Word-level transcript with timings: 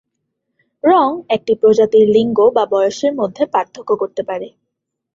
রঙ 0.83 1.07
একটি 1.29 1.53
প্রজাতির 1.61 2.05
লিঙ্গ 2.09 2.37
বা 2.55 2.63
বয়সের 2.71 3.13
মধ্যে 3.15 3.43
পার্থক্য 3.53 3.89
করতে 4.01 4.21
পারে। 4.23 4.47